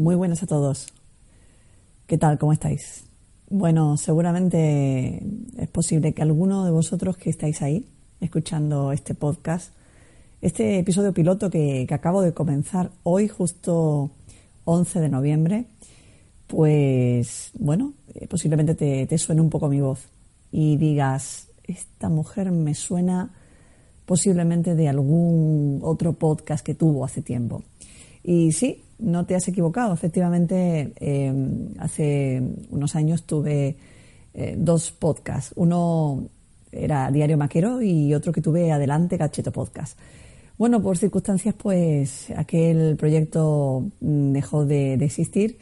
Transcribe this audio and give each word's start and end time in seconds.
Muy 0.00 0.14
buenas 0.14 0.42
a 0.42 0.46
todos. 0.46 0.86
¿Qué 2.06 2.16
tal? 2.16 2.38
¿Cómo 2.38 2.54
estáis? 2.54 3.04
Bueno, 3.50 3.98
seguramente 3.98 5.22
es 5.58 5.68
posible 5.68 6.14
que 6.14 6.22
alguno 6.22 6.64
de 6.64 6.70
vosotros 6.70 7.18
que 7.18 7.28
estáis 7.28 7.60
ahí 7.60 7.84
escuchando 8.18 8.92
este 8.92 9.14
podcast, 9.14 9.74
este 10.40 10.78
episodio 10.78 11.12
piloto 11.12 11.50
que, 11.50 11.86
acabo 11.90 12.22
de 12.22 12.32
comenzar 12.32 12.90
hoy, 13.02 13.28
justo 13.28 14.10
11 14.64 15.00
de 15.00 15.08
noviembre, 15.10 15.66
pues 16.46 17.50
bueno, 17.58 17.92
eh, 18.14 18.26
posiblemente 18.26 18.74
te, 18.74 19.06
te 19.06 19.18
suene 19.18 19.42
un 19.42 19.50
poco 19.50 19.68
mi 19.68 19.82
voz 19.82 20.08
y 20.50 20.78
digas, 20.78 21.48
esta 21.64 22.08
mujer 22.08 22.52
me 22.52 22.74
suena 22.74 23.34
posiblemente 24.06 24.74
de 24.74 24.88
algún 24.88 25.80
otro 25.82 26.14
podcast 26.14 26.64
que 26.64 26.74
tuvo 26.74 27.04
hace 27.04 27.20
tiempo. 27.20 27.62
Y 28.24 28.52
sí, 28.52 28.82
no 29.00 29.26
te 29.26 29.34
has 29.34 29.46
equivocado. 29.48 29.92
Efectivamente, 29.92 30.92
em, 30.96 31.68
hace 31.78 32.42
unos 32.70 32.96
años 32.96 33.24
tuve 33.24 33.76
eh, 34.34 34.54
dos 34.58 34.92
podcasts. 34.92 35.52
Uno 35.56 36.28
era 36.72 37.10
Diario 37.10 37.36
Maquero 37.36 37.82
y 37.82 38.14
otro 38.14 38.32
que 38.32 38.40
tuve 38.40 38.70
Adelante 38.72 39.16
Gacheto 39.16 39.52
Podcast. 39.52 39.98
Bueno, 40.56 40.82
por 40.82 40.98
circunstancias, 40.98 41.54
pues 41.56 42.30
aquel 42.36 42.96
proyecto 42.96 43.84
mm, 44.00 44.32
dejó 44.32 44.66
de, 44.66 44.94
existir 44.94 45.58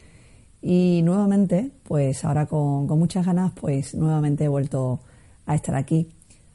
y 0.61 1.01
nuevamente, 1.03 1.71
pues 1.83 2.25
ahora 2.25 2.45
con, 2.45 2.85
con, 2.85 2.99
muchas 2.99 3.25
ganas, 3.25 3.53
pues 3.53 3.95
nuevamente 3.95 4.43
he 4.43 4.49
vuelto 4.49 4.99
a 5.45 5.55
estar 5.55 5.75
aquí, 5.75 6.09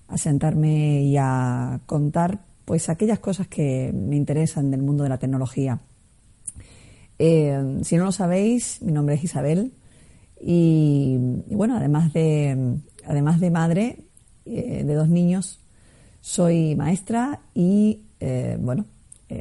a 0.09 0.19
sentarme 0.19 1.03
y 1.03 1.17
a 1.17 1.81
contar 1.87 2.41
pues 2.65 2.89
aquellas 2.89 3.19
cosas 3.19 3.49
que 3.49 3.93
me 3.95 4.17
interesan 4.17 4.71
del 4.71 4.83
mundo 4.83 5.05
de 5.05 5.09
la 5.09 5.19
tecnología. 5.19 5.81
Eh, 7.19 7.81
si 7.83 7.97
no 7.97 8.05
lo 8.05 8.13
sabéis, 8.13 8.83
mi 8.83 8.93
nombre 8.93 9.15
es 9.15 9.25
Isabel 9.25 9.73
y, 10.41 11.17
bueno, 11.51 11.77
además 11.77 12.13
de, 12.13 12.79
además 13.07 13.41
de 13.41 13.51
madre 13.51 13.99
eh, 14.45 14.85
de 14.85 14.95
dos 14.95 15.09
niños, 15.09 15.61
soy 16.21 16.75
maestra 16.75 17.41
y 17.55 18.03
eh, 18.21 18.59
bueno, 18.61 18.87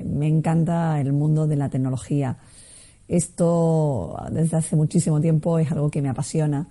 me 0.06 0.28
encanta 0.28 1.00
el 1.00 1.14
mundo 1.14 1.48
de 1.48 1.56
la 1.56 1.70
tecnología. 1.70 2.38
Esto 3.08 4.18
desde 4.32 4.58
hace 4.58 4.76
muchísimo 4.76 5.22
tiempo 5.22 5.60
es 5.60 5.72
algo 5.72 5.90
que 5.92 6.02
me 6.02 6.10
apasiona 6.10 6.68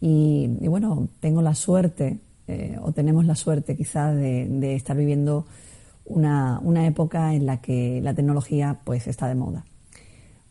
y, 0.00 0.48
bueno, 0.68 1.08
tengo 1.20 1.40
la 1.42 1.54
suerte 1.54 2.18
o 2.80 2.92
tenemos 2.92 3.26
la 3.26 3.34
suerte 3.34 3.76
quizás 3.76 4.14
de, 4.14 4.46
de 4.48 4.74
estar 4.74 4.96
viviendo 4.96 5.46
una, 6.04 6.60
una 6.62 6.86
época 6.86 7.34
en 7.34 7.46
la 7.46 7.60
que 7.60 8.00
la 8.02 8.14
tecnología 8.14 8.80
pues 8.84 9.06
está 9.06 9.28
de 9.28 9.34
moda. 9.34 9.64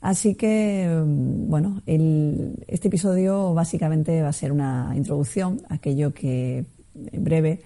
Así 0.01 0.35
que, 0.35 0.87
mm, 0.87 1.49
bueno, 1.49 1.81
este 1.85 2.87
episodio 2.87 3.53
básicamente 3.53 4.21
va 4.21 4.29
a 4.29 4.33
ser 4.33 4.51
una 4.51 4.93
introducción, 4.95 5.61
aquello 5.69 6.13
que 6.13 6.65
en 7.11 7.23
breve 7.23 7.61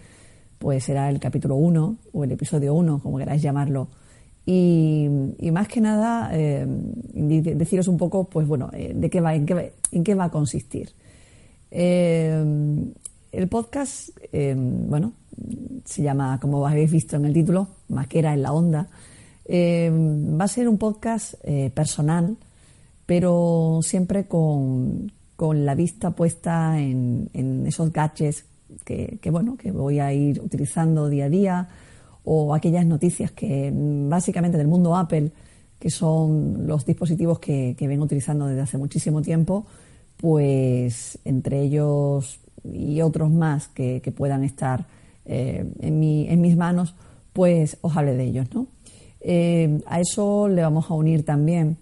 pues 0.62 0.84
será 0.84 1.10
el 1.10 1.20
capítulo 1.20 1.56
1 1.56 1.98
o 2.14 2.24
el 2.24 2.32
episodio 2.32 2.76
1, 2.76 3.00
como 3.00 3.18
queráis 3.18 3.42
llamarlo. 3.42 3.90
Y, 4.46 5.08
más 5.52 5.68
que 5.68 5.82
nada, 5.82 6.30
eh, 6.34 6.66
deciros 7.56 7.88
un 7.88 7.98
poco, 7.98 8.26
pues 8.26 8.48
bueno, 8.48 8.70
eh, 8.74 8.94
de 8.96 9.10
qué 9.10 9.22
va, 9.22 9.34
en 9.34 9.46
qué, 9.46 10.16
va 10.16 10.26
a 10.26 10.30
consistir. 10.30 10.92
Eh, 11.72 12.44
el 13.32 13.48
podcast, 13.48 14.10
bueno, 14.88 15.14
se 15.86 16.04
llama, 16.04 16.40
como 16.40 16.66
habéis 16.68 16.92
visto 16.92 17.16
en 17.16 17.26
el 17.26 17.34
título, 17.34 17.68
Maquera 17.90 18.34
en 18.34 18.44
la 18.44 18.54
Onda. 18.54 18.88
Em, 19.54 20.40
va 20.40 20.46
a 20.46 20.48
ser 20.48 20.70
un 20.70 20.78
podcast 20.78 21.34
eh, 21.44 21.70
personal, 21.76 22.38
pero 23.06 23.82
siempre 23.82 24.26
con, 24.26 25.12
la 25.38 25.76
vista 25.76 26.12
puesta 26.12 26.80
en, 26.80 27.30
esos 27.68 27.92
gadgets 27.92 28.46
que, 28.86 29.20
bueno, 29.30 29.58
que 29.58 29.74
voy 29.74 30.00
a 30.00 30.14
ir 30.14 30.40
utilizando 30.40 31.10
día 31.10 31.26
a 31.26 31.30
día 31.30 31.70
o 32.24 32.56
aquellas 32.56 32.86
noticias 32.86 33.32
que 33.32 33.74
básicamente 33.74 34.58
del 34.58 34.70
mundo 34.70 34.96
Apple, 34.96 35.34
que 35.78 35.90
son 35.90 36.66
los 36.66 36.86
dispositivos 36.86 37.40
que, 37.40 37.76
vengo 37.78 38.06
utilizando 38.06 38.48
desde 38.48 38.62
hace 38.62 38.78
muchísimo 38.78 39.22
tiempo, 39.22 39.66
pues 40.16 41.20
entre 41.26 41.62
ellos 41.62 42.40
y 42.64 43.02
otros 43.02 43.30
más 43.30 43.68
que, 43.68 44.00
puedan 44.16 44.46
estar 44.46 44.88
eh, 45.26 45.66
en, 45.82 46.02
en 46.04 46.40
mis 46.40 46.56
manos, 46.56 46.96
pues 47.34 47.78
os 47.82 47.98
hable 47.98 48.16
de 48.16 48.24
ellos, 48.24 48.48
¿no? 48.54 48.68
Eh, 49.22 49.82
a 49.86 50.00
eso 50.00 50.48
le 50.48 50.62
vamos 50.64 50.90
a 50.90 50.96
unir 50.96 51.24
también, 51.24 51.78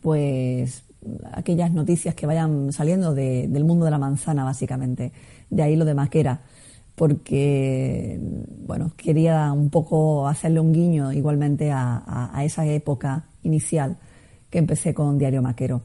pues, 0.00 0.84
aquellas 1.32 1.72
noticias 1.72 2.14
que 2.14 2.26
vayan 2.26 2.72
saliendo 2.72 3.14
del 3.14 3.64
mundo 3.64 3.84
de 3.84 3.90
la 3.90 3.98
manzana, 3.98 4.44
básicamente. 4.44 5.12
De 5.50 5.62
ahí 5.62 5.76
lo 5.76 5.84
de 5.84 5.94
Maquera, 5.94 6.40
porque, 6.94 8.18
bueno, 8.66 8.92
quería 8.96 9.52
un 9.52 9.70
poco 9.70 10.26
hacerle 10.26 10.60
un 10.60 10.72
guiño 10.72 11.12
igualmente 11.12 11.70
a, 11.70 12.42
esa 12.44 12.66
época 12.66 13.26
inicial 13.42 13.98
que 14.50 14.58
empecé 14.58 14.94
con 14.94 15.18
Diario 15.18 15.42
Maquero. 15.42 15.82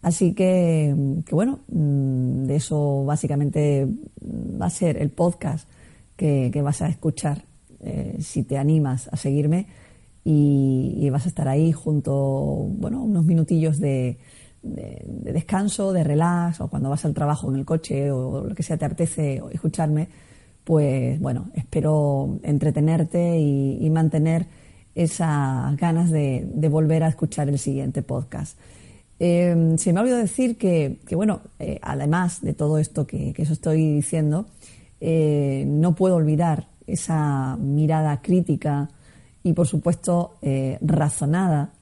Así 0.00 0.34
que, 0.34 0.94
bueno, 1.30 1.60
mm, 1.68 2.44
de 2.44 2.56
eso 2.56 3.04
básicamente 3.04 3.86
va 4.60 4.66
a 4.66 4.70
ser 4.70 4.96
el 4.96 5.10
podcast 5.10 5.68
que, 6.16 6.50
vas 6.62 6.82
a 6.82 6.88
escuchar 6.88 7.44
eh, 7.80 8.16
si 8.20 8.44
te 8.44 8.58
animas 8.58 9.08
a 9.12 9.16
seguirme 9.16 9.66
y, 10.24 11.08
vas 11.10 11.26
a 11.26 11.28
estar 11.28 11.48
ahí 11.48 11.72
junto, 11.72 12.12
bueno, 12.12 13.02
unos 13.02 13.24
minutillos 13.24 13.78
de, 13.78 14.18
descanso, 14.62 15.92
de 15.92 16.04
relax, 16.04 16.60
o 16.60 16.68
cuando 16.68 16.90
vas 16.90 17.04
al 17.04 17.14
trabajo 17.14 17.50
en 17.50 17.56
el 17.58 17.64
coche 17.64 18.10
o 18.10 18.44
lo 18.48 18.54
que 18.54 18.62
sea 18.62 18.76
te 18.76 18.84
apetece 18.84 19.42
escucharme, 19.50 20.08
pues 20.64 21.18
bueno, 21.20 21.50
espero 21.54 22.38
entretenerte 22.42 23.38
y, 23.38 23.90
mantener 23.90 24.46
esas 24.94 25.76
ganas 25.76 26.10
de, 26.10 26.46
volver 26.70 27.02
a 27.02 27.08
escuchar 27.08 27.48
el 27.48 27.58
siguiente 27.58 28.02
podcast. 28.02 28.58
Eh, 29.18 29.74
se 29.76 29.92
me 29.92 29.98
ha 29.98 30.02
olvidado 30.02 30.22
decir 30.22 30.56
que, 30.56 30.98
bueno, 31.12 31.40
eh, 31.58 31.78
además 31.82 32.40
de 32.42 32.54
todo 32.54 32.78
esto 32.78 33.06
que, 33.06 33.32
que 33.32 33.42
os 33.42 33.50
estoy 33.50 33.94
diciendo, 33.94 34.46
eh, 35.04 35.64
no 35.66 35.96
puedo 35.96 36.14
olvidar 36.14 36.68
esa 36.86 37.56
mirada 37.56 38.22
crítica, 38.22 38.88
y, 39.42 39.52
por 39.52 39.66
supuesto, 39.66 40.36
eh, 40.42 40.78
razonada 40.80 41.72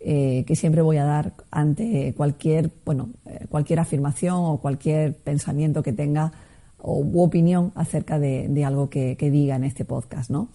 eh, 0.00 0.44
que 0.46 0.54
siempre 0.54 0.82
voy 0.82 0.98
a 0.98 1.04
dar 1.04 1.32
ante 1.50 2.12
cualquier, 2.14 2.70
bueno, 2.84 3.10
eh, 3.24 3.46
cualquier 3.48 3.80
afirmación 3.80 4.36
o 4.36 4.58
cualquier 4.58 5.16
pensamiento 5.16 5.82
que 5.82 5.92
tenga 5.92 6.32
o 6.78 6.98
u 6.98 7.22
opinión 7.22 7.72
acerca 7.74 8.18
de, 8.18 8.64
algo 8.64 8.90
que, 8.90 9.16
diga 9.18 9.56
en 9.56 9.64
este 9.64 9.84
podcast, 9.84 10.30
¿no? 10.30 10.48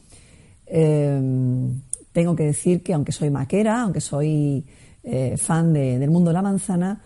tengo 2.13 2.35
que 2.35 2.45
decir 2.45 2.81
que 2.81 2.93
aunque 2.93 3.11
soy 3.11 3.29
maquera, 3.29 3.81
aunque 3.81 3.99
soy 3.99 4.63
fan 5.35 5.73
del 5.73 6.09
mundo 6.09 6.29
de 6.29 6.33
la 6.33 6.41
manzana, 6.41 7.01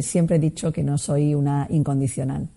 siempre 0.00 0.36
he 0.36 0.38
dicho 0.38 0.72
que 0.72 0.82
no 0.82 0.96
soy 0.96 1.34
una 1.34 1.66
incondicional. 1.68 2.48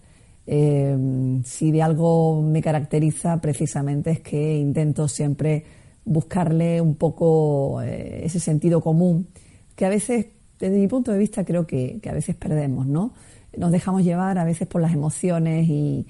si 0.45 1.71
de 1.71 1.81
algo 1.81 2.41
me 2.41 2.61
caracteriza 2.61 3.41
precisamente 3.41 4.11
es 4.11 4.19
que 4.21 4.57
intento 4.57 5.09
siempre 5.09 5.65
buscarle 6.09 6.81
un 6.81 6.95
poco 6.95 7.83
eh, 7.83 8.21
ese 8.25 8.39
sentido 8.39 8.81
común 8.81 9.27
que 9.75 9.85
a 9.85 9.89
veces, 9.89 10.25
desde 10.59 10.77
mi 10.77 10.87
punto 10.87 11.11
de 11.11 11.19
vista, 11.19 11.45
creo 11.45 11.67
que, 11.67 12.01
a 12.09 12.13
veces 12.13 12.35
perdemos, 12.35 12.87
¿no? 12.87 13.13
Nos 13.55 13.71
dejamos 13.71 14.03
llevar 14.03 14.39
a 14.39 14.43
veces 14.43 14.67
por 14.67 14.81
las 14.81 14.91
emociones 14.91 15.69
y, 15.69 16.05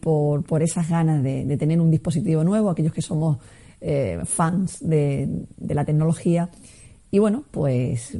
por, 0.00 0.62
esas 0.62 0.88
ganas 0.88 1.22
de, 1.22 1.56
tener 1.58 1.80
un 1.80 1.90
dispositivo 1.90 2.42
nuevo, 2.44 2.70
aquellos 2.70 2.94
que 2.94 3.02
somos 3.02 3.38
eh, 3.80 4.20
fans 4.24 4.78
de, 4.80 5.28
la 5.68 5.84
tecnología. 5.84 6.50
Y 7.10 7.18
bueno, 7.18 7.44
pues, 7.50 8.16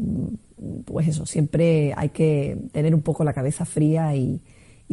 pues 0.85 1.09
eso, 1.09 1.25
siempre 1.25 1.95
hay 1.97 2.11
que 2.11 2.59
tener 2.73 2.95
un 2.95 3.01
poco 3.01 3.25
la 3.25 3.33
cabeza 3.33 3.65
fría 3.65 4.15
y, 4.15 4.41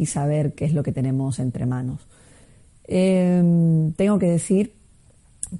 saber 0.06 0.54
qué 0.54 0.64
es 0.64 0.72
lo 0.72 0.82
que 0.82 0.92
tenemos 0.92 1.38
entre 1.38 1.66
manos. 1.66 2.08
Em, 2.84 3.92
tengo 3.92 4.18
que 4.18 4.30
decir 4.30 4.79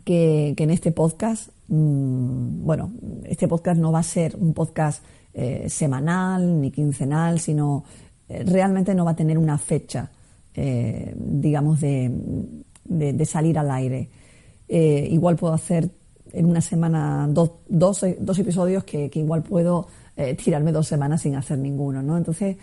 que, 0.04 0.54
en 0.56 0.70
este 0.70 0.92
podcast, 0.92 1.50
mm, 1.68 2.64
bueno, 2.64 2.92
este 3.24 3.48
podcast 3.48 3.80
no 3.80 3.92
va 3.92 4.00
a 4.00 4.04
ser 4.04 4.36
un 4.36 4.54
podcast 4.54 5.02
eh, 5.32 5.66
semanal 5.68 6.60
ni 6.60 6.70
quincenal, 6.70 7.40
sino 7.40 7.84
eh, 8.28 8.44
realmente 8.44 8.94
no 8.94 9.04
va 9.04 9.12
a 9.12 9.16
tener 9.16 9.38
una 9.38 9.58
fecha, 9.58 10.10
eh, 10.54 11.14
digamos, 11.16 11.80
de, 11.80 13.24
salir 13.24 13.58
al 13.58 13.70
aire. 13.70 14.08
igual 14.68 15.36
puedo 15.36 15.52
hacer 15.52 15.90
en 16.32 16.46
una 16.46 16.60
semana 16.60 17.28
dos, 17.28 17.52
dos, 17.68 18.02
episodios 18.38 18.84
que, 18.84 19.10
igual 19.14 19.42
puedo 19.42 19.88
tirarme 20.36 20.70
dos 20.72 20.86
semanas 20.86 21.22
sin 21.22 21.34
hacer 21.34 21.58
ninguno, 21.58 22.02
¿no? 22.02 22.16
Entonces, 22.16 22.56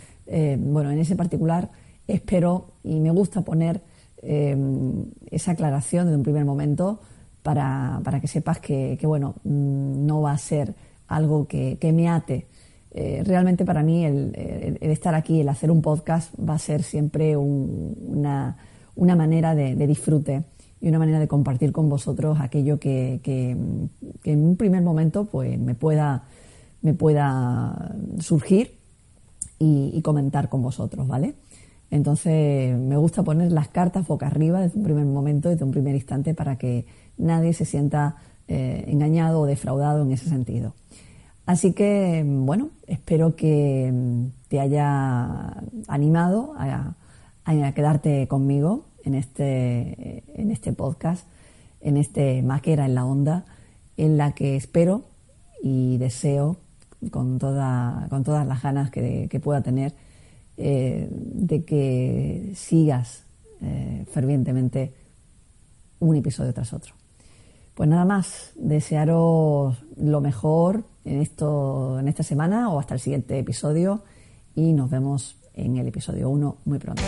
bueno, 0.60 0.92
en 0.92 1.00
ese 1.00 1.16
particular 1.16 1.70
espero 2.08 2.74
y 2.84 3.00
me 3.00 3.12
gusta 3.12 3.42
poner 3.42 3.82
esa 4.22 5.52
aclaración 5.52 6.06
desde 6.06 6.18
un 6.18 6.24
primer 6.24 6.46
momento 6.46 7.00
para, 7.48 8.02
para 8.04 8.20
que 8.20 8.28
sepas 8.28 8.60
que, 8.60 9.00
bueno, 9.04 9.36
mm, 9.46 10.06
no 10.06 10.22
va 10.22 10.34
a 10.34 10.38
ser 10.38 10.76
algo 11.08 11.48
que, 11.48 11.80
me 11.94 12.10
ate 12.10 12.46
eh, 12.92 13.24
realmente 13.26 13.64
para 13.64 13.84
mí 13.84 14.04
el, 14.04 14.78
estar 14.82 15.16
aquí, 15.16 15.40
el 15.40 15.48
hacer 15.48 15.72
un 15.72 15.82
podcast 15.82 16.34
va 16.38 16.56
a 16.56 16.60
ser 16.60 16.84
siempre 16.84 17.38
una, 17.38 18.58
manera 18.98 19.56
de, 19.56 19.88
disfrute 19.88 20.44
y 20.82 20.90
una 20.90 21.00
manera 21.00 21.22
de 21.22 21.30
compartir 21.30 21.72
con 21.72 21.88
vosotros 21.88 22.38
aquello 22.42 22.82
que, 22.82 23.22
en 23.24 24.46
un 24.46 24.58
primer 24.58 24.82
momento 24.82 25.24
pues 25.24 25.58
me 25.58 25.74
pueda, 25.74 26.26
me 26.82 26.96
pueda 26.96 27.96
surgir 28.20 28.78
y, 29.58 30.02
comentar 30.02 30.50
con 30.50 30.62
vosotros, 30.62 31.08
¿vale? 31.08 31.36
Entonces 31.90 32.78
me 32.78 32.98
gusta 32.98 33.24
poner 33.24 33.52
las 33.52 33.70
cartas 33.70 34.08
boca 34.08 34.28
arriba 34.28 34.62
desde 34.62 34.78
un 34.78 34.84
primer 34.84 35.06
momento, 35.06 35.50
desde 35.50 35.64
un 35.64 35.72
primer 35.72 35.96
instante, 35.96 36.34
para 36.34 36.58
que 36.58 36.86
nadie 37.18 37.54
se 37.54 37.66
sienta 37.66 38.18
eh, 38.48 38.86
engañado 38.88 39.42
o 39.42 39.46
defraudado 39.46 40.04
en 40.04 40.12
ese 40.12 40.30
sentido. 40.30 40.74
Así 41.46 41.72
que, 41.72 42.26
bueno, 42.26 42.72
espero 42.88 43.38
que 43.38 43.94
te 44.50 44.60
haya 44.60 45.64
animado 45.88 46.54
a, 46.58 46.94
quedarte 47.74 48.28
conmigo 48.28 48.86
en 49.04 49.16
este, 49.16 50.24
en 50.36 50.52
este 50.52 50.74
podcast, 50.74 51.26
en 51.80 51.96
este 51.96 52.42
Maquera 52.42 52.86
en 52.86 52.96
la 52.96 53.06
Onda, 53.06 53.46
en 53.96 54.18
la 54.18 54.34
que 54.34 54.58
espero 54.58 55.06
y 55.64 55.98
deseo 55.98 56.58
con, 57.12 57.40
toda, 57.40 58.08
con 58.10 58.24
todas 58.24 58.46
las 58.46 58.62
ganas 58.62 58.92
que, 58.92 59.40
pueda 59.44 59.62
tener 59.62 59.94
eh, 60.58 61.08
de 61.12 61.64
que 61.64 62.52
sigas 62.56 63.24
eh, 63.62 64.06
fervientemente 64.12 64.94
un 66.00 66.16
episodio 66.16 66.54
tras 66.54 66.74
otro. 66.74 66.94
Pues 67.74 67.88
nada 67.88 68.06
más, 68.06 68.54
desearos 68.56 69.78
lo 69.98 70.20
mejor 70.20 70.84
en, 71.06 71.22
esto, 71.22 72.00
en 72.00 72.08
esta 72.08 72.24
semana 72.24 72.70
o 72.70 72.80
hasta 72.80 72.96
el 72.96 73.00
siguiente 73.00 73.38
episodio 73.38 74.02
y 74.56 74.74
nos 74.74 74.90
vemos 74.90 75.38
en 75.54 75.78
el 75.78 75.88
episodio 75.88 76.30
1 76.30 76.58
muy 76.66 76.80
pronto. 76.80 77.04